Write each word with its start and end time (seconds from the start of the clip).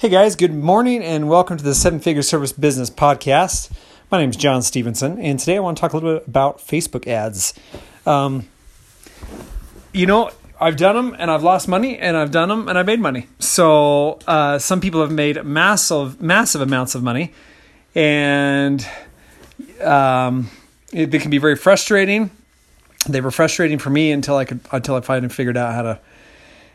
Hey 0.00 0.10
guys, 0.10 0.36
good 0.36 0.54
morning 0.54 1.02
and 1.02 1.28
welcome 1.28 1.56
to 1.56 1.64
the 1.64 1.74
Seven 1.74 1.98
Figure 1.98 2.22
Service 2.22 2.52
Business 2.52 2.88
Podcast. 2.88 3.68
My 4.12 4.18
name 4.20 4.30
is 4.30 4.36
John 4.36 4.62
Stevenson, 4.62 5.18
and 5.18 5.40
today 5.40 5.56
I 5.56 5.58
want 5.58 5.76
to 5.76 5.80
talk 5.80 5.92
a 5.92 5.96
little 5.96 6.20
bit 6.20 6.28
about 6.28 6.58
Facebook 6.58 7.08
ads. 7.08 7.52
Um, 8.06 8.46
you 9.92 10.06
know, 10.06 10.30
I've 10.60 10.76
done 10.76 10.94
them 10.94 11.16
and 11.18 11.32
I've 11.32 11.42
lost 11.42 11.66
money, 11.66 11.98
and 11.98 12.16
I've 12.16 12.30
done 12.30 12.48
them 12.48 12.68
and 12.68 12.78
I 12.78 12.84
made 12.84 13.00
money. 13.00 13.26
So 13.40 14.20
uh, 14.28 14.60
some 14.60 14.80
people 14.80 15.00
have 15.00 15.10
made 15.10 15.42
massive, 15.42 16.22
massive 16.22 16.60
amounts 16.60 16.94
of 16.94 17.02
money, 17.02 17.32
and 17.92 18.86
um, 19.82 20.48
it, 20.92 21.12
it 21.12 21.22
can 21.22 21.32
be 21.32 21.38
very 21.38 21.56
frustrating. 21.56 22.30
They 23.08 23.20
were 23.20 23.32
frustrating 23.32 23.80
for 23.80 23.90
me 23.90 24.12
until 24.12 24.36
I 24.36 24.44
could 24.44 24.60
until 24.70 24.94
I 24.94 25.00
finally 25.00 25.28
figured 25.28 25.56
out 25.56 25.74
how 25.74 25.82
to 25.82 26.00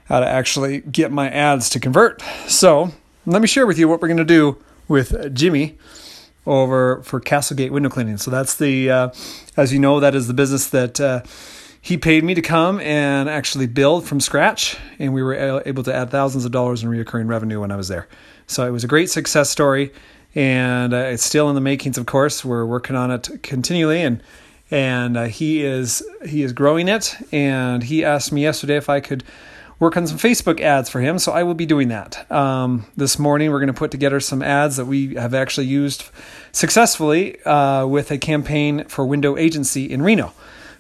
how 0.10 0.20
to 0.20 0.28
actually 0.28 0.82
get 0.82 1.10
my 1.10 1.30
ads 1.30 1.70
to 1.70 1.80
convert. 1.80 2.22
So 2.50 2.92
let 3.26 3.42
me 3.42 3.48
share 3.48 3.66
with 3.66 3.78
you 3.78 3.88
what 3.88 4.02
we're 4.02 4.08
going 4.08 4.18
to 4.18 4.26
do 4.26 4.58
with 4.88 5.34
Jimmy 5.34 5.78
over 6.46 7.02
for 7.04 7.20
Castlegate 7.20 7.72
Window 7.72 7.90
Cleaning. 7.90 8.18
So 8.18 8.30
that's 8.30 8.56
the, 8.56 8.92
uh, 8.92 9.10
as 9.56 9.72
you 9.72 9.80
know, 9.80 10.00
that 10.00 10.14
is 10.14 10.28
the 10.28 10.34
business 10.34 10.70
that 10.70 11.00
uh, 11.00 11.22
he 11.82 11.98
paid 11.98 12.24
me 12.24 12.34
to 12.34 12.42
come 12.42 12.80
and 12.82 13.30
actually 13.30 13.68
build 13.68 14.06
from 14.06 14.20
scratch, 14.20 14.78
and 15.00 15.14
we 15.14 15.24
were 15.24 15.62
able 15.66 15.84
to 15.84 15.94
add 15.94 16.10
thousands 16.10 16.46
of 16.46 16.52
dollars 16.52 16.84
in 16.84 16.90
recurring 16.90 17.28
revenue 17.28 17.62
when 17.62 17.72
I 17.72 17.76
was 17.76 17.88
there. 17.88 18.08
So 18.48 18.68
it 18.68 18.72
was 18.72 18.84
a 18.84 18.88
great 18.88 19.10
success 19.10 19.50
story, 19.50 19.94
and 20.36 20.94
uh, 20.94 20.98
it's 20.98 21.24
still 21.24 21.50
in 21.50 21.56
the 21.56 21.62
makings. 21.62 21.98
Of 21.98 22.06
course, 22.06 22.44
we're 22.44 22.66
working 22.66 22.96
on 22.96 23.12
it 23.12 23.30
continually, 23.42 24.02
and 24.02 24.22
and 24.72 25.18
uh, 25.18 25.24
he 25.26 25.64
is 25.64 26.04
he 26.26 26.44
is 26.44 26.52
growing 26.52 26.88
it. 26.88 27.16
And 27.32 27.84
he 27.84 28.04
asked 28.04 28.32
me 28.32 28.42
yesterday 28.44 28.76
if 28.76 28.90
I 28.90 29.00
could 29.00 29.24
work 29.84 29.98
on 29.98 30.08
some 30.08 30.18
Facebook 30.18 30.62
ads 30.62 30.90
for 30.90 31.02
him. 31.02 31.20
So 31.20 31.34
I 31.34 31.44
will 31.44 31.54
be 31.54 31.66
doing 31.66 31.90
that. 31.90 32.32
Um, 32.32 32.86
this 32.96 33.20
morning, 33.20 33.52
we're 33.52 33.60
going 33.60 33.68
to 33.68 33.74
put 33.74 33.92
together 33.92 34.22
some 34.22 34.42
ads 34.42 34.78
that 34.78 34.86
we 34.86 35.16
have 35.16 35.34
actually 35.34 35.68
used 35.68 36.06
successfully 36.54 37.40
uh, 37.44 37.86
with 37.86 38.10
a 38.10 38.18
campaign 38.18 38.86
for 38.86 39.06
Window 39.06 39.36
Agency 39.36 39.92
in 39.92 40.02
Reno. 40.02 40.32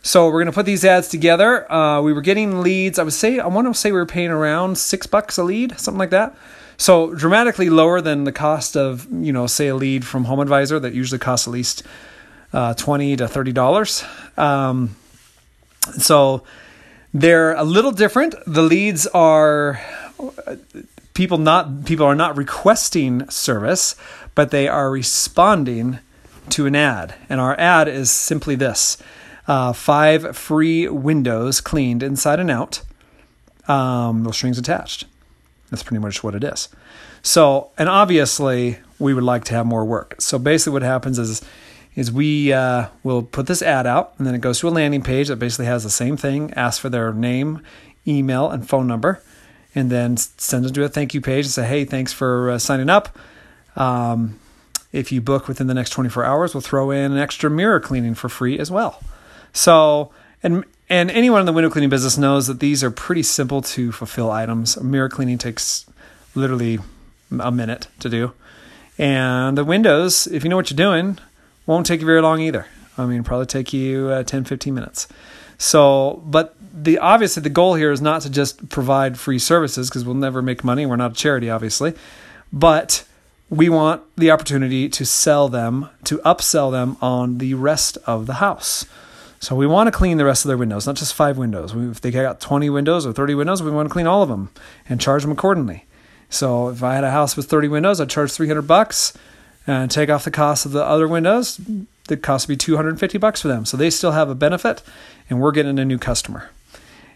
So 0.03 0.27
we're 0.27 0.39
going 0.39 0.45
to 0.47 0.53
put 0.53 0.65
these 0.65 0.85
ads 0.85 1.09
together. 1.09 1.69
Uh, 1.71 2.01
we 2.01 2.13
were 2.13 2.21
getting 2.21 2.61
leads. 2.61 2.97
I 2.97 3.03
would 3.03 3.13
say 3.13 3.39
I 3.39 3.47
want 3.47 3.67
to 3.67 3.73
say 3.73 3.91
we 3.91 3.97
were 3.97 4.05
paying 4.05 4.31
around 4.31 4.77
six 4.77 5.05
bucks 5.05 5.37
a 5.37 5.43
lead, 5.43 5.77
something 5.77 5.99
like 5.99 6.11
that. 6.11 6.35
So 6.77 7.13
dramatically 7.13 7.69
lower 7.69 7.99
than 7.99 8.23
the 8.23 8.31
cost 8.31 8.75
of 8.77 9.07
you 9.11 9.33
know 9.33 9.47
say 9.47 9.67
a 9.67 9.75
lead 9.75 10.05
from 10.05 10.25
Home 10.25 10.39
Advisor 10.39 10.79
that 10.79 10.93
usually 10.93 11.19
costs 11.19 11.47
at 11.47 11.51
least 11.51 11.83
uh, 12.53 12.73
twenty 12.73 13.15
to 13.17 13.27
thirty 13.27 13.51
dollars. 13.51 14.03
Um, 14.37 14.95
so 15.97 16.43
they're 17.13 17.53
a 17.53 17.63
little 17.63 17.91
different. 17.91 18.35
The 18.47 18.63
leads 18.63 19.07
are 19.07 19.79
people 21.13 21.37
not 21.37 21.85
people 21.85 22.05
are 22.05 22.15
not 22.15 22.37
requesting 22.37 23.29
service, 23.29 23.95
but 24.35 24.51
they 24.51 24.67
are 24.67 24.89
responding 24.89 25.99
to 26.49 26.65
an 26.65 26.75
ad. 26.75 27.15
And 27.29 27.39
our 27.39 27.57
ad 27.59 27.87
is 27.87 28.09
simply 28.09 28.55
this: 28.55 28.97
uh, 29.47 29.73
five 29.73 30.35
free 30.35 30.87
windows 30.87 31.61
cleaned 31.61 32.03
inside 32.03 32.39
and 32.39 32.51
out, 32.51 32.81
um, 33.67 34.23
no 34.23 34.31
strings 34.31 34.57
attached. 34.57 35.05
That's 35.69 35.83
pretty 35.83 36.01
much 36.01 36.23
what 36.23 36.35
it 36.35 36.43
is. 36.43 36.69
So, 37.21 37.69
and 37.77 37.87
obviously, 37.87 38.79
we 38.99 39.13
would 39.13 39.23
like 39.23 39.45
to 39.45 39.53
have 39.53 39.65
more 39.65 39.85
work. 39.85 40.15
So 40.19 40.37
basically, 40.37 40.73
what 40.73 40.81
happens 40.81 41.17
is 41.17 41.41
is 41.95 42.11
we 42.11 42.51
uh, 42.51 42.87
will 43.03 43.21
put 43.23 43.47
this 43.47 43.61
ad 43.61 43.85
out 43.85 44.13
and 44.17 44.25
then 44.25 44.33
it 44.33 44.41
goes 44.41 44.59
to 44.59 44.67
a 44.67 44.69
landing 44.69 45.01
page 45.01 45.27
that 45.27 45.37
basically 45.37 45.65
has 45.65 45.83
the 45.83 45.89
same 45.89 46.17
thing 46.17 46.53
asks 46.53 46.79
for 46.79 46.89
their 46.89 47.13
name 47.13 47.61
email 48.07 48.49
and 48.49 48.67
phone 48.67 48.87
number 48.87 49.21
and 49.75 49.89
then 49.89 50.17
sends 50.17 50.67
them 50.67 50.73
to 50.73 50.83
a 50.83 50.89
thank 50.89 51.13
you 51.13 51.21
page 51.21 51.45
and 51.45 51.51
say 51.51 51.65
hey 51.65 51.85
thanks 51.85 52.13
for 52.13 52.51
uh, 52.51 52.57
signing 52.57 52.89
up. 52.89 53.17
Um, 53.75 54.39
if 54.91 55.11
you 55.11 55.21
book 55.21 55.47
within 55.47 55.67
the 55.67 55.73
next 55.73 55.91
24 55.91 56.25
hours 56.25 56.53
we'll 56.53 56.61
throw 56.61 56.91
in 56.91 57.11
an 57.11 57.17
extra 57.17 57.49
mirror 57.49 57.79
cleaning 57.79 58.15
for 58.15 58.29
free 58.29 58.57
as 58.57 58.71
well. 58.71 59.01
So 59.51 60.11
and 60.41 60.65
and 60.89 61.09
anyone 61.11 61.39
in 61.39 61.45
the 61.45 61.53
window 61.53 61.69
cleaning 61.69 61.89
business 61.89 62.17
knows 62.17 62.47
that 62.47 62.59
these 62.59 62.83
are 62.83 62.91
pretty 62.91 63.23
simple 63.23 63.61
to 63.61 63.91
fulfill 63.91 64.29
items. 64.31 64.79
Mirror 64.81 65.09
cleaning 65.09 65.37
takes 65.37 65.85
literally 66.35 66.79
a 67.39 67.51
minute 67.51 67.87
to 67.99 68.09
do. 68.09 68.33
And 68.97 69.57
the 69.57 69.65
windows 69.65 70.27
if 70.27 70.43
you 70.43 70.49
know 70.49 70.55
what 70.55 70.69
you're 70.69 70.75
doing 70.75 71.19
won't 71.65 71.85
take 71.85 71.99
you 71.99 72.05
very 72.05 72.21
long 72.21 72.41
either. 72.41 72.67
I 72.97 73.05
mean, 73.05 73.23
probably 73.23 73.45
take 73.45 73.73
you 73.73 74.09
uh, 74.09 74.23
10, 74.23 74.43
15 74.45 74.73
minutes. 74.73 75.07
So, 75.57 76.21
but 76.25 76.55
the 76.73 76.97
obviously 76.97 77.41
the 77.41 77.49
goal 77.49 77.75
here 77.75 77.91
is 77.91 78.01
not 78.01 78.21
to 78.23 78.29
just 78.29 78.69
provide 78.69 79.17
free 79.17 79.39
services 79.39 79.89
because 79.89 80.03
we'll 80.03 80.15
never 80.15 80.41
make 80.41 80.63
money. 80.63 80.85
We're 80.85 80.95
not 80.95 81.11
a 81.11 81.15
charity, 81.15 81.49
obviously, 81.49 81.93
but 82.51 83.05
we 83.49 83.69
want 83.69 84.01
the 84.17 84.31
opportunity 84.31 84.89
to 84.89 85.05
sell 85.05 85.47
them, 85.47 85.89
to 86.05 86.17
upsell 86.19 86.71
them 86.71 86.97
on 87.01 87.37
the 87.37 87.53
rest 87.53 87.97
of 88.05 88.25
the 88.25 88.35
house. 88.35 88.85
So 89.39 89.55
we 89.55 89.67
want 89.67 89.87
to 89.87 89.91
clean 89.91 90.17
the 90.17 90.25
rest 90.25 90.45
of 90.45 90.47
their 90.47 90.57
windows, 90.57 90.87
not 90.87 90.95
just 90.95 91.13
five 91.13 91.37
windows. 91.37 91.73
if 91.75 92.01
they 92.01 92.11
got 92.11 92.39
20 92.39 92.69
windows 92.69 93.05
or 93.05 93.11
30 93.13 93.35
windows, 93.35 93.61
we 93.61 93.71
want 93.71 93.89
to 93.89 93.93
clean 93.93 94.07
all 94.07 94.23
of 94.23 94.29
them 94.29 94.49
and 94.87 95.01
charge 95.01 95.21
them 95.21 95.31
accordingly. 95.31 95.85
So 96.29 96.69
if 96.69 96.81
I 96.81 96.95
had 96.95 97.03
a 97.03 97.11
house 97.11 97.35
with 97.35 97.47
30 97.47 97.67
windows, 97.67 97.99
I'd 97.99 98.09
charge 98.09 98.31
300 98.31 98.61
bucks 98.63 99.13
and 99.65 99.89
take 99.89 100.09
off 100.09 100.25
the 100.25 100.31
cost 100.31 100.65
of 100.65 100.71
the 100.71 100.83
other 100.83 101.07
windows, 101.07 101.59
the 102.07 102.17
cost 102.17 102.47
would 102.47 102.53
be 102.53 102.57
250 102.57 103.17
bucks 103.17 103.41
for 103.41 103.47
them. 103.47 103.65
So 103.65 103.77
they 103.77 103.89
still 103.89 104.11
have 104.11 104.29
a 104.29 104.35
benefit, 104.35 104.81
and 105.29 105.39
we're 105.39 105.51
getting 105.51 105.79
a 105.79 105.85
new 105.85 105.97
customer. 105.97 106.49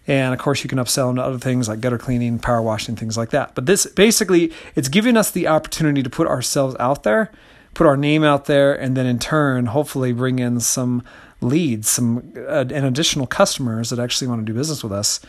And 0.08 0.34
of 0.34 0.40
course, 0.40 0.64
you 0.64 0.70
can 0.70 0.78
upsell 0.78 1.10
them 1.10 1.18
to 1.18 1.24
other 1.24 1.38
things 1.38 1.68
like 1.68 1.82
gutter 1.82 1.98
cleaning, 1.98 2.40
power 2.40 2.62
washing, 2.62 2.96
things 2.96 3.18
like 3.18 3.32
that. 3.32 3.56
But 3.56 3.66
this 3.66 3.86
basically, 3.86 4.54
it's 4.76 4.88
giving 4.88 5.18
us 5.18 5.32
the 5.32 5.48
opportunity 5.48 6.02
to 6.02 6.10
put 6.10 6.28
ourselves 6.28 6.78
out 6.80 7.04
there, 7.04 7.30
put 7.74 7.86
our 7.86 7.98
name 7.98 8.24
out 8.24 8.46
there, 8.46 8.74
and 8.74 8.96
then 8.96 9.06
in 9.06 9.20
turn, 9.20 9.66
hopefully 9.66 10.14
bring 10.14 10.40
in 10.40 10.62
some 10.62 11.04
leads, 11.42 11.90
some 11.90 12.34
uh, 12.38 12.66
and 12.70 12.86
additional 12.86 13.28
customers 13.28 13.90
that 13.90 14.00
actually 14.00 14.28
want 14.28 14.40
to 14.42 14.46
do 14.46 14.58
business 14.58 14.82
with 14.82 14.94
us. 14.94 15.20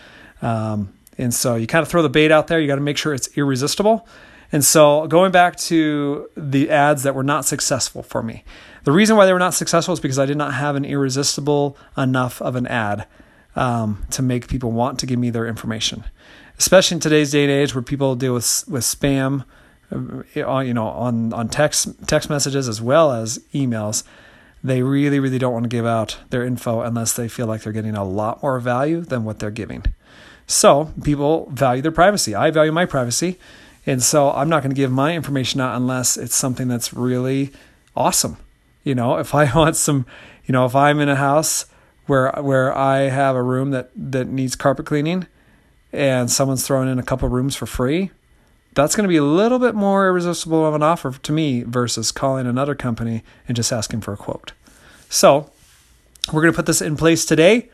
Um, 0.40 0.92
and 1.18 1.34
so 1.34 1.56
you 1.56 1.66
kind 1.66 1.82
of 1.82 1.88
throw 1.88 2.02
the 2.02 2.08
bait 2.08 2.30
out 2.30 2.46
there. 2.46 2.60
You 2.60 2.68
got 2.68 2.76
to 2.76 2.80
make 2.80 2.96
sure 2.96 3.12
it's 3.12 3.36
irresistible. 3.36 4.06
And 4.50 4.64
so 4.64 5.06
going 5.06 5.30
back 5.30 5.56
to 5.56 6.30
the 6.36 6.70
ads 6.70 7.02
that 7.02 7.14
were 7.14 7.22
not 7.22 7.44
successful 7.44 8.02
for 8.02 8.22
me, 8.22 8.44
the 8.84 8.92
reason 8.92 9.16
why 9.16 9.26
they 9.26 9.32
were 9.32 9.38
not 9.38 9.54
successful 9.54 9.92
is 9.92 10.00
because 10.00 10.18
I 10.18 10.26
did 10.26 10.38
not 10.38 10.54
have 10.54 10.74
an 10.76 10.84
irresistible 10.84 11.76
enough 11.96 12.40
of 12.40 12.56
an 12.56 12.66
ad 12.66 13.06
um, 13.56 14.04
to 14.10 14.22
make 14.22 14.48
people 14.48 14.72
want 14.72 14.98
to 15.00 15.06
give 15.06 15.18
me 15.18 15.30
their 15.30 15.46
information, 15.46 16.04
especially 16.58 16.94
in 16.94 17.00
today's 17.00 17.32
day 17.32 17.42
and 17.42 17.52
age 17.52 17.74
where 17.74 17.82
people 17.82 18.14
deal 18.14 18.34
with 18.34 18.64
with 18.68 18.84
spam, 18.84 19.44
uh, 19.92 20.58
you 20.60 20.72
know, 20.72 20.86
on 20.86 21.32
on 21.32 21.48
text 21.48 21.88
text 22.06 22.30
messages 22.30 22.68
as 22.68 22.80
well 22.80 23.12
as 23.12 23.38
emails. 23.52 24.04
They 24.64 24.82
really, 24.82 25.20
really 25.20 25.38
don't 25.38 25.52
want 25.52 25.64
to 25.64 25.68
give 25.68 25.86
out 25.86 26.18
their 26.30 26.44
info 26.44 26.80
unless 26.80 27.12
they 27.12 27.28
feel 27.28 27.46
like 27.46 27.62
they're 27.62 27.72
getting 27.72 27.94
a 27.94 28.04
lot 28.04 28.42
more 28.42 28.58
value 28.58 29.02
than 29.02 29.24
what 29.24 29.38
they're 29.38 29.50
giving. 29.50 29.84
So 30.48 30.92
people 31.04 31.48
value 31.50 31.82
their 31.82 31.92
privacy. 31.92 32.34
I 32.34 32.50
value 32.50 32.72
my 32.72 32.86
privacy. 32.86 33.38
And 33.86 34.02
so 34.02 34.30
I'm 34.32 34.48
not 34.48 34.62
going 34.62 34.70
to 34.70 34.76
give 34.76 34.90
my 34.90 35.14
information 35.14 35.60
out 35.60 35.76
unless 35.76 36.16
it's 36.16 36.36
something 36.36 36.68
that's 36.68 36.92
really 36.92 37.52
awesome. 37.96 38.36
You 38.84 38.94
know, 38.94 39.16
if 39.16 39.34
I 39.34 39.52
want 39.56 39.76
some, 39.76 40.06
you 40.46 40.52
know, 40.52 40.64
if 40.66 40.74
I'm 40.74 41.00
in 41.00 41.08
a 41.08 41.16
house 41.16 41.66
where 42.06 42.32
where 42.40 42.76
I 42.76 43.10
have 43.10 43.36
a 43.36 43.42
room 43.42 43.70
that 43.70 43.90
that 43.94 44.28
needs 44.28 44.56
carpet 44.56 44.86
cleaning 44.86 45.26
and 45.92 46.30
someone's 46.30 46.66
throwing 46.66 46.88
in 46.88 46.98
a 46.98 47.02
couple 47.02 47.28
rooms 47.28 47.56
for 47.56 47.66
free, 47.66 48.10
that's 48.74 48.94
going 48.94 49.04
to 49.04 49.08
be 49.08 49.16
a 49.16 49.24
little 49.24 49.58
bit 49.58 49.74
more 49.74 50.06
irresistible 50.06 50.64
of 50.66 50.74
an 50.74 50.82
offer 50.82 51.12
to 51.12 51.32
me 51.32 51.62
versus 51.62 52.12
calling 52.12 52.46
another 52.46 52.74
company 52.74 53.22
and 53.46 53.56
just 53.56 53.72
asking 53.72 54.00
for 54.02 54.12
a 54.12 54.16
quote. 54.16 54.52
So, 55.08 55.50
we're 56.32 56.42
going 56.42 56.52
to 56.52 56.56
put 56.56 56.66
this 56.66 56.82
in 56.82 56.96
place 56.96 57.24
today. 57.24 57.70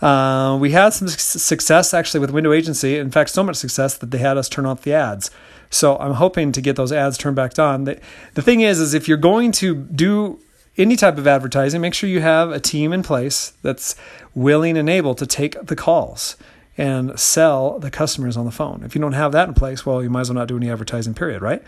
Uh, 0.00 0.58
we 0.60 0.72
had 0.72 0.90
some 0.90 1.08
success 1.08 1.94
actually 1.94 2.20
with 2.20 2.30
Window 2.30 2.52
Agency. 2.52 2.98
In 2.98 3.10
fact, 3.10 3.30
so 3.30 3.42
much 3.42 3.56
success 3.56 3.96
that 3.98 4.10
they 4.10 4.18
had 4.18 4.36
us 4.36 4.48
turn 4.48 4.66
off 4.66 4.82
the 4.82 4.92
ads. 4.92 5.30
So 5.70 5.96
I'm 5.98 6.14
hoping 6.14 6.52
to 6.52 6.60
get 6.60 6.76
those 6.76 6.92
ads 6.92 7.18
turned 7.18 7.36
back 7.36 7.58
on. 7.58 7.84
The, 7.84 8.00
the 8.34 8.42
thing 8.42 8.60
is, 8.60 8.78
is 8.78 8.94
if 8.94 9.08
you're 9.08 9.16
going 9.16 9.52
to 9.52 9.74
do 9.74 10.38
any 10.76 10.96
type 10.96 11.18
of 11.18 11.26
advertising, 11.26 11.80
make 11.80 11.94
sure 11.94 12.08
you 12.08 12.20
have 12.20 12.50
a 12.50 12.60
team 12.60 12.92
in 12.92 13.02
place 13.02 13.52
that's 13.62 13.96
willing 14.34 14.76
and 14.76 14.90
able 14.90 15.14
to 15.14 15.26
take 15.26 15.60
the 15.66 15.76
calls 15.76 16.36
and 16.78 17.18
sell 17.18 17.78
the 17.78 17.90
customers 17.90 18.36
on 18.36 18.44
the 18.44 18.50
phone. 18.50 18.82
If 18.84 18.94
you 18.94 19.00
don't 19.00 19.14
have 19.14 19.32
that 19.32 19.48
in 19.48 19.54
place, 19.54 19.86
well, 19.86 20.02
you 20.02 20.10
might 20.10 20.22
as 20.22 20.28
well 20.28 20.34
not 20.34 20.48
do 20.48 20.58
any 20.58 20.70
advertising, 20.70 21.14
period, 21.14 21.40
right? 21.40 21.62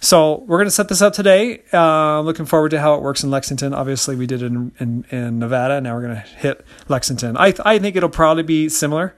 So 0.00 0.44
we're 0.46 0.58
going 0.58 0.66
to 0.66 0.72
set 0.72 0.88
this 0.88 1.02
up 1.02 1.14
today. 1.14 1.62
Uh, 1.72 2.20
looking 2.20 2.46
forward 2.46 2.70
to 2.70 2.80
how 2.80 2.94
it 2.94 3.02
works 3.02 3.24
in 3.24 3.30
Lexington. 3.30 3.74
Obviously, 3.74 4.14
we 4.14 4.26
did 4.26 4.42
it 4.42 4.46
in, 4.46 4.72
in, 4.78 5.04
in 5.10 5.38
Nevada. 5.38 5.80
Now 5.80 5.94
we're 5.94 6.02
going 6.02 6.16
to 6.16 6.20
hit 6.20 6.64
Lexington. 6.88 7.36
I, 7.36 7.54
I 7.64 7.78
think 7.78 7.96
it'll 7.96 8.08
probably 8.08 8.42
be 8.42 8.68
similar 8.68 9.14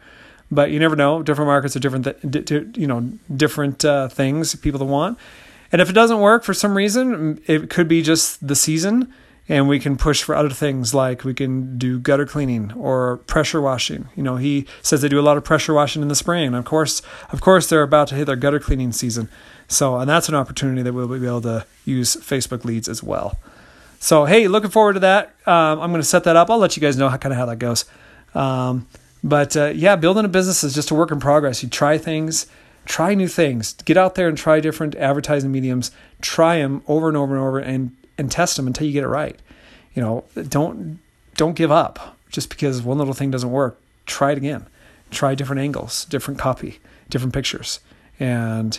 but 0.51 0.71
you 0.71 0.79
never 0.79 0.97
know. 0.97 1.23
Different 1.23 1.49
markets 1.49 1.77
are 1.77 1.81
different, 1.81 2.05
th- 2.05 2.77
you 2.77 2.87
know, 2.87 3.01
different 3.35 3.85
uh, 3.85 4.09
things 4.09 4.55
people 4.57 4.85
want. 4.87 5.19
And 5.71 5.83
if 5.83 5.91
it 5.91 5.93
doesn't 5.93 6.21
work 6.21 6.45
for 6.45 6.55
some 6.55 6.77
reason, 6.77 7.41
it 7.47 7.69
could 7.69 7.89
be 7.89 8.03
just 8.03 8.47
the 8.47 8.57
season. 8.57 9.13
And 9.49 9.67
we 9.69 9.79
can 9.79 9.97
push 9.97 10.23
for 10.23 10.35
other 10.35 10.51
things 10.51 10.95
like 10.95 11.25
we 11.25 11.33
can 11.33 11.79
do 11.79 11.99
gutter 11.99 12.27
cleaning 12.27 12.73
or 12.73 13.19
pressure 13.27 13.61
washing. 13.61 14.09
You 14.15 14.23
know, 14.23 14.37
he 14.37 14.67
says 14.83 15.01
they 15.01 15.09
do 15.09 15.19
a 15.19 15.23
lot 15.23 15.37
of 15.37 15.45
pressure 15.45 15.73
washing 15.73 16.03
in 16.03 16.09
the 16.09 16.15
spring. 16.15 16.55
Of 16.55 16.65
course, 16.65 17.01
of 17.31 17.41
course, 17.41 17.69
they're 17.69 17.83
about 17.83 18.09
to 18.09 18.15
hit 18.15 18.27
their 18.27 18.37
gutter 18.37 18.61
cleaning 18.61 18.93
season. 18.93 19.29
So, 19.67 19.97
and 19.97 20.09
that's 20.09 20.29
an 20.29 20.35
opportunity 20.35 20.83
that 20.83 20.93
we'll 20.93 21.09
be 21.09 21.27
able 21.27 21.41
to 21.43 21.67
use 21.85 22.17
Facebook 22.17 22.65
leads 22.65 22.89
as 22.89 23.03
well. 23.03 23.39
So, 24.01 24.27
hey, 24.27 24.49
looking 24.49 24.71
forward 24.71 24.95
to 24.95 25.01
that. 25.01 25.35
Um, 25.47 25.81
I'm 25.81 25.91
going 25.91 26.01
to 26.01 26.05
set 26.05 26.25
that 26.25 26.37
up. 26.37 26.51
I'll 26.51 26.59
let 26.59 26.77
you 26.77 26.81
guys 26.81 26.97
know 26.97 27.09
how 27.09 27.17
kind 27.17 27.33
of 27.33 27.39
how 27.39 27.47
that 27.47 27.59
goes. 27.59 27.85
Um, 28.35 28.87
but 29.25 29.57
uh, 29.57 29.73
yeah, 29.75 29.97
building 29.97 30.25
a 30.25 30.29
business 30.29 30.63
is 30.63 30.75
just 30.75 30.91
a 30.91 30.95
work 30.95 31.11
in 31.11 31.21
progress. 31.21 31.63
You 31.63 31.69
try 31.69 31.99
things, 31.99 32.47
try 32.85 33.15
new 33.15 33.29
things, 33.29 33.73
get 33.85 33.97
out 33.97 34.15
there 34.15 34.29
and 34.29 34.39
try 34.39 34.61
different 34.61 34.95
advertising 34.95 35.51
mediums, 35.51 35.91
try 36.21 36.59
them 36.59 36.83
over 36.87 37.09
and 37.09 37.17
over 37.17 37.35
and 37.35 37.45
over, 37.45 37.59
and 37.59 37.97
and 38.19 38.31
test 38.31 38.57
them 38.57 38.67
until 38.67 38.87
you 38.87 38.93
get 38.93 39.05
it 39.05 39.09
right. 39.09 39.39
You 39.95 40.03
know, 40.03 40.25
don't 40.49 40.99
don't 41.37 41.55
give 41.55 41.71
up 41.71 42.17
just 42.31 42.51
because 42.51 42.83
one 42.83 42.99
little 42.99 43.15
thing 43.15 43.31
doesn't 43.31 43.51
work. 43.51 43.81
Try 44.05 44.33
it 44.33 44.39
again. 44.39 44.67
Try 45.11 45.35
different 45.35 45.63
angles, 45.63 46.05
different 46.07 46.39
copy, 46.39 46.81
different 47.09 47.33
pictures, 47.33 47.81
and 48.21 48.79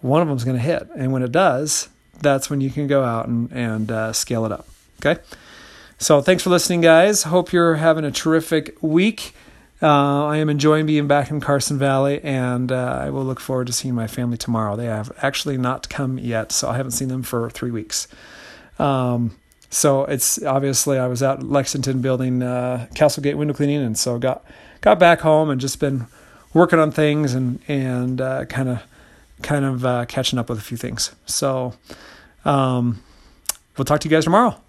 one 0.00 0.20
of 0.20 0.28
them 0.28 0.36
is 0.36 0.44
going 0.44 0.56
to 0.56 0.62
hit. 0.62 0.88
And 0.96 1.12
when 1.12 1.22
it 1.22 1.32
does, 1.32 1.88
that's 2.20 2.50
when 2.50 2.60
you 2.60 2.70
can 2.70 2.86
go 2.86 3.02
out 3.02 3.28
and 3.28 3.50
and 3.52 3.90
uh, 3.90 4.12
scale 4.12 4.44
it 4.44 4.52
up. 4.52 4.68
Okay. 5.00 5.20
So 5.98 6.20
thanks 6.20 6.42
for 6.42 6.50
listening, 6.50 6.80
guys. 6.80 7.22
Hope 7.22 7.52
you're 7.52 7.76
having 7.76 8.04
a 8.04 8.10
terrific 8.10 8.76
week. 8.82 9.34
Uh, 9.80 10.26
I 10.26 10.36
am 10.36 10.48
enjoying 10.48 10.86
being 10.86 11.08
back 11.08 11.30
in 11.30 11.40
Carson 11.40 11.78
Valley, 11.78 12.20
and 12.22 12.70
uh, 12.70 13.00
I 13.02 13.10
will 13.10 13.24
look 13.24 13.40
forward 13.40 13.66
to 13.66 13.72
seeing 13.72 13.94
my 13.94 14.06
family 14.06 14.36
tomorrow. 14.36 14.76
They 14.76 14.86
have 14.86 15.12
actually 15.22 15.56
not 15.56 15.88
come 15.88 16.18
yet, 16.18 16.52
so 16.52 16.68
I 16.68 16.76
haven't 16.76 16.92
seen 16.92 17.08
them 17.08 17.22
for 17.22 17.50
three 17.50 17.70
weeks. 17.72 18.06
Um, 18.78 19.36
so 19.70 20.04
it's 20.04 20.42
obviously 20.42 20.98
I 20.98 21.06
was 21.06 21.22
at 21.22 21.42
Lexington 21.42 22.00
building 22.02 22.42
uh, 22.42 22.88
Castlegate 22.94 23.36
window 23.36 23.54
cleaning, 23.54 23.82
and 23.82 23.98
so 23.98 24.18
got 24.18 24.44
got 24.80 24.98
back 24.98 25.20
home 25.20 25.50
and 25.50 25.60
just 25.60 25.80
been 25.80 26.06
working 26.52 26.78
on 26.78 26.90
things 26.90 27.34
and 27.34 27.60
and 27.68 28.18
kind 28.48 28.68
of 28.68 28.82
kind 29.42 29.64
of 29.64 30.08
catching 30.08 30.38
up 30.38 30.48
with 30.48 30.58
a 30.58 30.62
few 30.62 30.76
things. 30.76 31.14
So 31.26 31.74
um, 32.44 33.02
we'll 33.76 33.84
talk 33.84 34.00
to 34.00 34.08
you 34.08 34.14
guys 34.14 34.24
tomorrow. 34.24 34.61